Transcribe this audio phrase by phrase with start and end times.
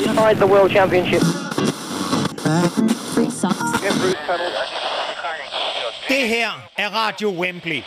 [0.00, 1.22] Inside the World Championship.
[6.08, 7.82] Det her er Radio Wembley.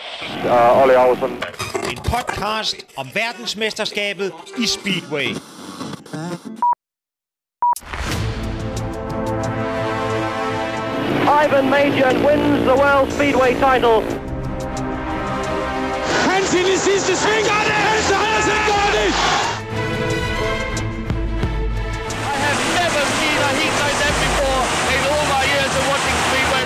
[0.45, 1.43] Uh, Ollie Olsen.
[1.89, 5.35] En podcast om verdensmesterskabet i Speedway.
[11.45, 14.32] Ivan Major wins the World Speedway title.
[16.53, 17.45] Hansen i sidste sving.
[17.51, 19.09] Hansen Hansen gør det!
[22.31, 24.61] I have never seen a heat like that before
[24.93, 26.65] in all my years of watching Speedway.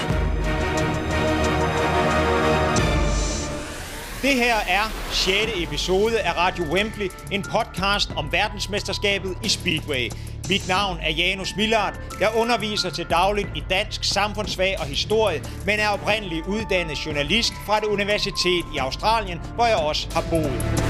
[4.22, 5.52] Det her er 6.
[5.56, 10.10] episode af Radio Wembley, en podcast om verdensmesterskabet i Speedway.
[10.50, 11.94] Mit navn er Janus Millard.
[12.20, 17.78] Jeg underviser til dagligt i dansk, samfundsfag og historie, men er oprindeligt uddannet journalist fra
[17.78, 20.88] et universitet i Australien, hvor jeg også har boet.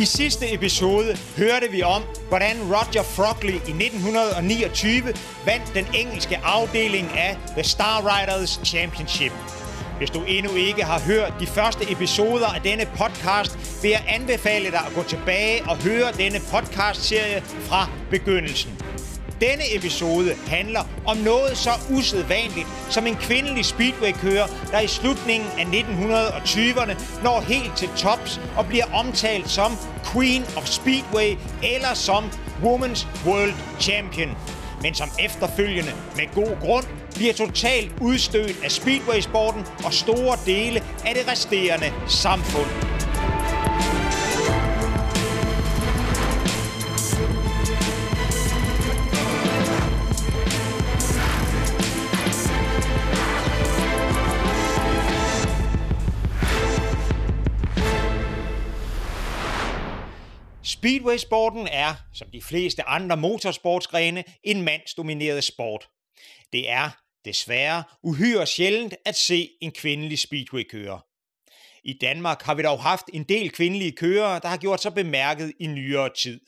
[0.00, 5.02] I sidste episode hørte vi om, hvordan Roger Frogley i 1929
[5.46, 9.32] vandt den engelske afdeling af The Star Riders Championship.
[9.98, 14.70] Hvis du endnu ikke har hørt de første episoder af denne podcast, vil jeg anbefale
[14.70, 18.78] dig at gå tilbage og høre denne podcast-serie fra begyndelsen.
[19.40, 25.64] Denne episode handler om noget så usædvanligt som en kvindelig speedway-kører, der i slutningen af
[25.64, 29.72] 1920'erne når helt til tops og bliver omtalt som
[30.12, 32.24] Queen of Speedway eller som
[32.62, 34.30] Women's World Champion.
[34.82, 36.84] Men som efterfølgende med god grund
[37.14, 42.87] bliver totalt udstødt af speedway-sporten og store dele af det resterende samfund.
[60.78, 65.88] Speedway-sporten er, som de fleste andre motorsportsgrene, en mandsdomineret sport.
[66.52, 66.90] Det er,
[67.24, 71.06] desværre, uhyre sjældent at se en kvindelig speedway-kører.
[71.84, 75.52] I Danmark har vi dog haft en del kvindelige kører, der har gjort sig bemærket
[75.60, 76.40] i nyere tid.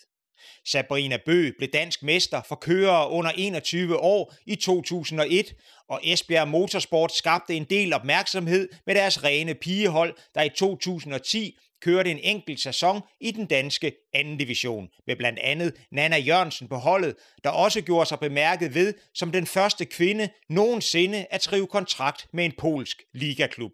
[0.66, 5.54] Sabrina Bø blev dansk mester for kørere under 21 år i 2001,
[5.88, 12.10] og Esbjerg Motorsport skabte en del opmærksomhed med deres rene pigehold, der i 2010 kørte
[12.10, 17.16] en enkelt sæson i den danske anden division, med blandt andet Nana Jørgensen på holdet,
[17.44, 22.44] der også gjorde sig bemærket ved som den første kvinde nogensinde at skrive kontrakt med
[22.44, 23.72] en polsk ligaklub.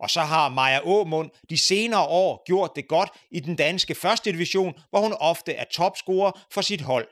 [0.00, 4.32] Og så har Maja Åmund de senere år gjort det godt i den danske første
[4.32, 7.08] division, hvor hun ofte er topscorer for sit hold.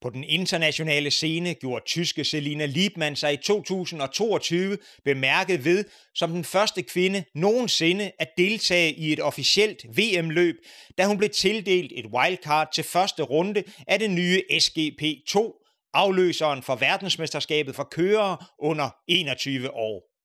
[0.00, 6.44] På den internationale scene gjorde tyske Selina Liebmann sig i 2022 bemærket ved som den
[6.44, 10.56] første kvinde nogensinde at deltage i et officielt VM-løb,
[10.98, 15.64] da hun blev tildelt et wildcard til første runde af det nye SGP2,
[15.94, 20.17] afløseren for verdensmesterskabet for kørere under 21 år.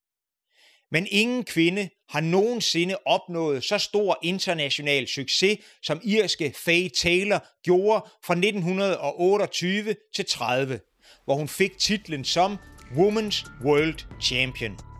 [0.93, 8.05] Men ingen kvinde har nogensinde opnået så stor international succes, som irske Faye Taylor gjorde
[8.25, 10.79] fra 1928 til 30,
[11.25, 12.57] hvor hun fik titlen som
[12.97, 14.92] Women's World Champion.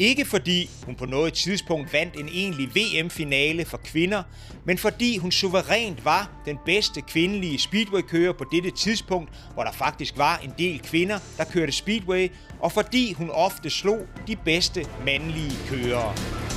[0.00, 4.22] Ikke fordi hun på noget tidspunkt vandt en egentlig VM-finale for kvinder,
[4.64, 10.18] men fordi hun suverænt var den bedste kvindelige speedway-kører på dette tidspunkt, hvor der faktisk
[10.18, 12.28] var en del kvinder, der kørte speedway,
[12.60, 16.47] og fordi hun ofte slog de bedste mandlige kørere.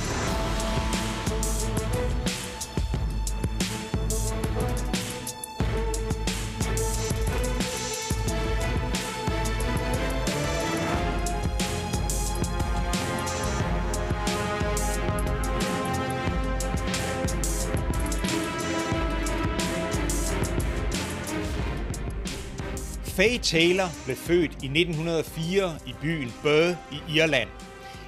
[23.22, 27.48] Faye Taylor blev født i 1904 i byen Bøde i Irland.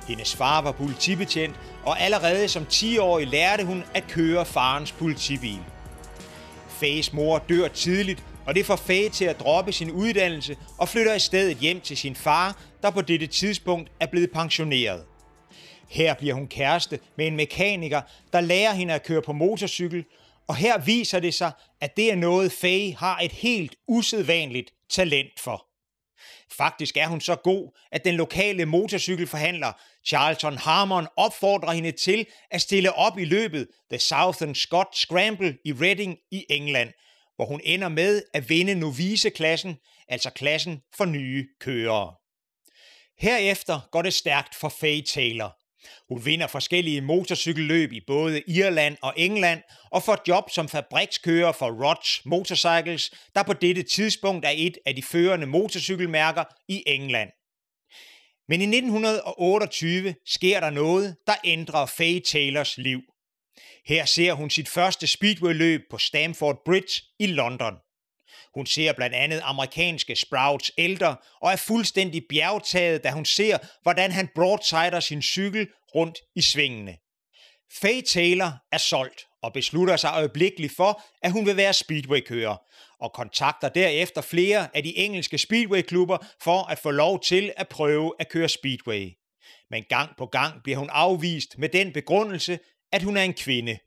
[0.09, 5.59] Hendes far var politibetjent, og allerede som 10-årig lærte hun at køre farens politibil.
[6.69, 11.15] Fays mor dør tidligt, og det får Faye til at droppe sin uddannelse og flytter
[11.15, 15.05] i stedet hjem til sin far, der på dette tidspunkt er blevet pensioneret.
[15.89, 18.01] Her bliver hun kæreste med en mekaniker,
[18.33, 20.05] der lærer hende at køre på motorcykel,
[20.49, 25.41] og her viser det sig, at det er noget, Faye har et helt usædvanligt talent
[25.41, 25.67] for.
[26.57, 29.73] Faktisk er hun så god, at den lokale motorcykelforhandler
[30.07, 35.73] Charlton Harmon opfordrer hende til at stille op i løbet The Southern Scott Scramble i
[35.73, 36.93] Reading i England,
[37.37, 39.77] hvor hun ender med at vinde noviceklassen,
[40.09, 42.15] altså klassen for nye kørere.
[43.19, 45.64] Herefter går det stærkt for Faye Taylor.
[46.09, 51.71] Hun vinder forskellige motorcykelløb i både Irland og England og får job som fabrikskører for
[51.85, 57.31] Roche Motorcycles, der på dette tidspunkt er et af de førende motorcykelmærker i England.
[58.49, 63.01] Men i 1928 sker der noget, der ændrer Faye Taylors liv.
[63.87, 67.75] Her ser hun sit første speedway-løb på Stamford Bridge i London.
[68.55, 74.13] Hun ser blandt andet amerikanske Sprouts ældre og er fuldstændig bjergtaget, da hun ser, hvordan
[74.13, 76.97] han broadsider sin cykel rundt i svingene.
[77.81, 82.57] Faye Taylor er solgt og beslutter sig øjeblikkeligt for, at hun vil være speedway-kører,
[83.01, 88.13] og kontakter derefter flere af de engelske speedway-klubber for at få lov til at prøve
[88.19, 89.11] at køre speedway.
[89.71, 92.59] Men gang på gang bliver hun afvist med den begrundelse,
[92.93, 93.79] at hun er en kvinde.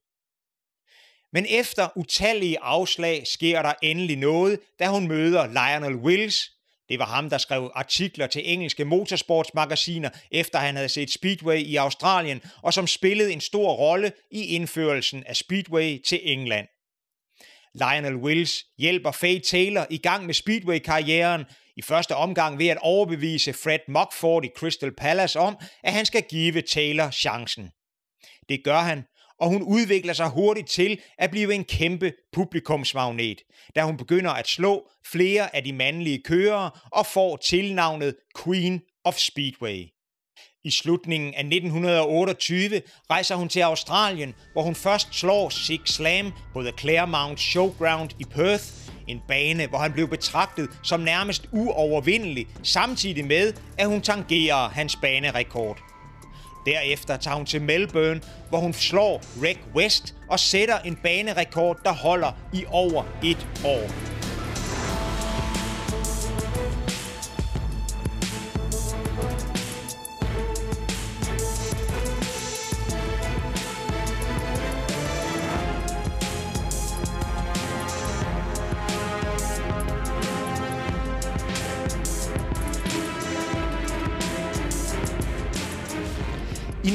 [1.34, 6.52] Men efter utallige afslag sker der endelig noget, da hun møder Lionel Wills.
[6.90, 11.76] Det var ham, der skrev artikler til engelske motorsportsmagasiner, efter han havde set Speedway i
[11.76, 16.68] Australien, og som spillede en stor rolle i indførelsen af Speedway til England.
[17.74, 21.46] Lionel Wills hjælper Faye Taylor i gang med Speedway-karrieren,
[21.78, 26.24] i første omgang ved at overbevise Fred Mockford i Crystal Palace om, at han skal
[26.30, 27.70] give Taylor chancen.
[28.50, 29.04] Det gør han,
[29.40, 33.42] og hun udvikler sig hurtigt til at blive en kæmpe publikumsmagnet,
[33.76, 39.16] da hun begynder at slå flere af de mandlige kørere og får tilnavnet Queen of
[39.18, 39.86] Speedway.
[40.64, 46.62] I slutningen af 1928 rejser hun til Australien, hvor hun først slår Six Slam på
[46.62, 48.64] The Claremont Showground i Perth,
[49.08, 54.96] en bane, hvor han blev betragtet som nærmest uovervindelig, samtidig med, at hun tangerer hans
[55.02, 55.87] banerekord.
[56.68, 61.94] Derefter tager hun til Melbourne, hvor hun slår Reg West og sætter en banerekord, der
[61.94, 64.17] holder i over et år.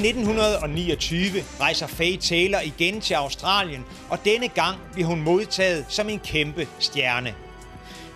[0.04, 6.19] 1929 rejser Faye Taylor igen til Australien, og denne gang bliver hun modtaget som en
[6.19, 7.34] kæmpe stjerne.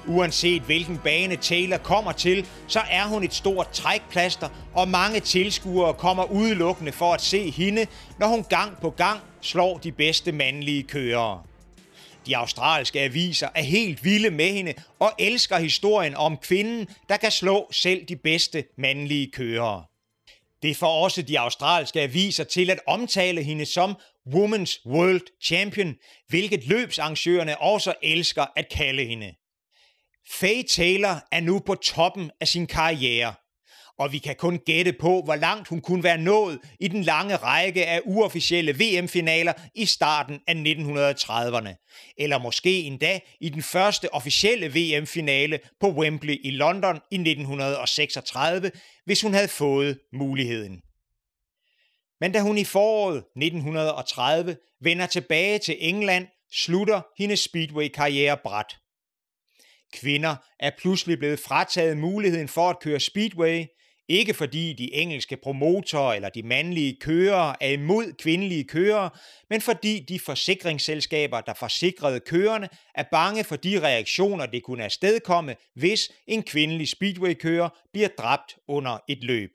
[0.09, 5.95] Uanset hvilken bane Taylor kommer til, så er hun et stort trækplaster, og mange tilskuere
[5.95, 7.87] kommer udelukkende for at se hende,
[8.19, 11.43] når hun gang på gang slår de bedste mandlige kørere.
[12.27, 17.31] De australske aviser er helt vilde med hende og elsker historien om kvinden, der kan
[17.31, 19.83] slå selv de bedste mandlige kørere.
[20.63, 23.97] Det får også de australske aviser til at omtale hende som
[24.29, 25.95] Women's World Champion,
[26.29, 29.35] hvilket løbsarrangørerne også elsker at kalde hende.
[30.31, 33.35] Faye Taylor er nu på toppen af sin karriere,
[33.99, 37.37] og vi kan kun gætte på, hvor langt hun kunne være nået i den lange
[37.37, 44.69] række af uofficielle VM-finaler i starten af 1930'erne, eller måske endda i den første officielle
[44.69, 48.71] VM-finale på Wembley i London i 1936,
[49.05, 50.83] hvis hun havde fået muligheden.
[52.21, 58.77] Men da hun i foråret 1930 vender tilbage til England, slutter hendes speedway-karriere brat.
[59.93, 63.65] Kvinder er pludselig blevet frataget muligheden for at køre speedway,
[64.09, 69.11] ikke fordi de engelske promotorer eller de mandlige kørere er imod kvindelige kørere,
[69.51, 75.57] men fordi de forsikringsselskaber, der forsikrede kørerne, er bange for de reaktioner, det kunne afstedkomme,
[75.75, 79.51] hvis en kvindelig speedway-kører bliver dræbt under et løb.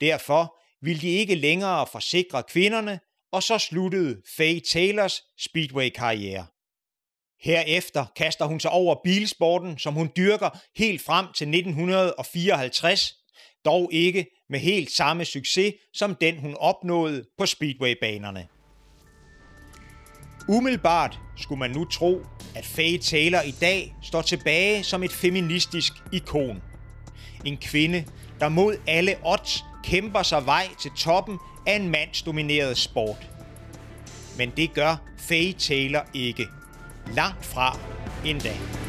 [0.00, 3.00] Derfor ville de ikke længere forsikre kvinderne,
[3.32, 6.46] og så sluttede Faye Taylors speedway-karriere.
[7.40, 13.23] Herefter kaster hun sig over bilsporten, som hun dyrker helt frem til 1954,
[13.64, 18.46] dog ikke med helt samme succes som den hun opnåede på speedwaybanerne.
[20.48, 22.20] Umiddelbart skulle man nu tro,
[22.54, 26.62] at Faye Taylor i dag står tilbage som et feministisk ikon.
[27.44, 28.04] En kvinde,
[28.40, 33.30] der mod alle odds kæmper sig vej til toppen af en mandsdomineret sport.
[34.38, 36.46] Men det gør Faye Taylor ikke.
[37.14, 37.78] Langt fra
[38.24, 38.83] endda.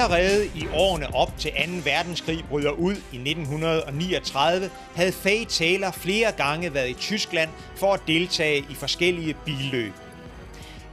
[0.00, 1.56] Allerede i årene op til 2.
[1.84, 8.00] verdenskrig bryder ud i 1939, havde Faye Taylor flere gange været i Tyskland for at
[8.06, 9.92] deltage i forskellige billøb.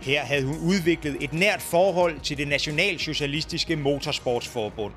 [0.02, 4.94] Her havde hun udviklet et nært forhold til det nationalsocialistiske motorsportsforbund.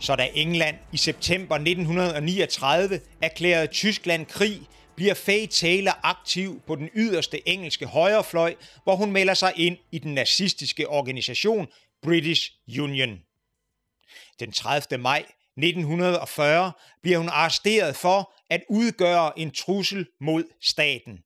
[0.00, 4.60] Så da England i september 1939 erklærede Tyskland krig,
[4.96, 9.98] bliver Faye Taylor aktiv på den yderste engelske højrefløj, hvor hun melder sig ind i
[9.98, 11.66] den nazistiske organisation
[12.02, 13.18] British Union.
[14.42, 14.98] Den 30.
[14.98, 15.24] maj
[15.56, 16.72] 1940
[17.02, 21.18] bliver hun arresteret for at udgøre en trussel mod staten.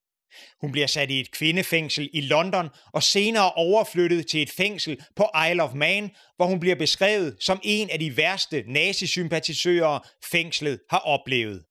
[0.61, 5.29] Hun bliver sat i et kvindefængsel i London og senere overflyttet til et fængsel på
[5.51, 9.99] Isle of Man, hvor hun bliver beskrevet som en af de værste nazisympatisører,
[10.31, 11.65] fængslet har oplevet.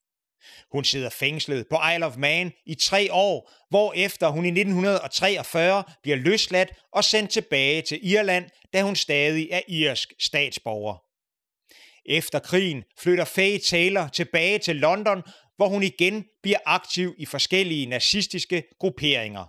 [0.72, 3.52] Hun sidder fængslet på Isle of Man i tre år,
[3.96, 9.62] efter hun i 1943 bliver løsladt og sendt tilbage til Irland, da hun stadig er
[9.68, 11.05] irsk statsborger.
[12.10, 15.24] Efter krigen flytter Faye Taylor tilbage til London,
[15.58, 19.46] hvor hun igen bliver aktiv i forskellige nazistiske grupperinger.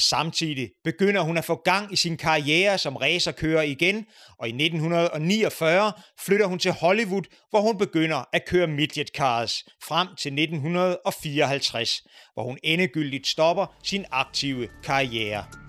[0.00, 4.06] Samtidig begynder hun at få gang i sin karriere som racerkører igen,
[4.38, 10.08] og i 1949 flytter hun til Hollywood, hvor hun begynder at køre midget cars frem
[10.08, 12.02] til 1954,
[12.34, 15.67] hvor hun endegyldigt stopper sin aktive karriere.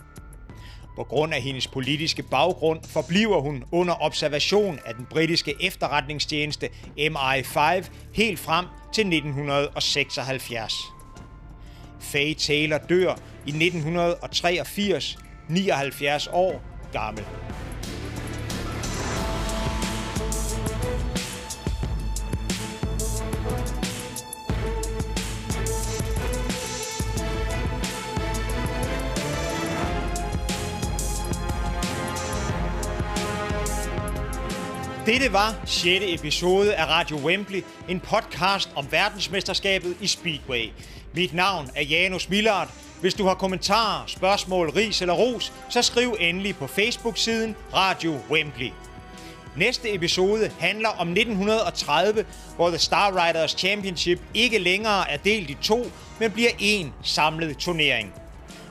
[1.00, 7.90] På grund af hendes politiske baggrund forbliver hun under observation af den britiske efterretningstjeneste MI5
[8.14, 10.74] helt frem til 1976.
[12.00, 13.16] Faye Taylor dør
[13.46, 15.18] i 1983,
[15.50, 17.24] 79 år gammel.
[35.10, 36.06] Dette var 6.
[36.08, 40.72] episode af Radio Wembley, en podcast om verdensmesterskabet i Speedway.
[41.14, 42.70] Mit navn er Janus Millard.
[43.02, 48.72] Hvis du har kommentarer, spørgsmål, ris eller ros, så skriv endelig på Facebook-siden Radio Wembley.
[49.58, 52.26] Næste episode handler om 1930,
[52.56, 57.58] hvor The Star Riders Championship ikke længere er delt i to, men bliver en samlet
[57.58, 58.14] turnering.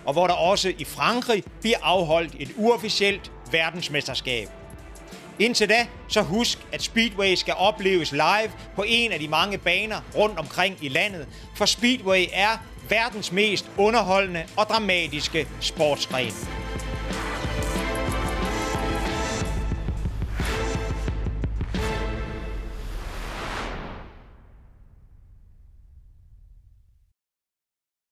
[0.05, 4.49] Og hvor der også i Frankrig bliver afholdt et uofficielt verdensmesterskab.
[5.39, 10.01] Indtil da, så husk, at Speedway skal opleves live på en af de mange baner
[10.17, 12.57] rundt omkring i landet, for Speedway er
[12.89, 16.58] verdens mest underholdende og dramatiske sportsgren.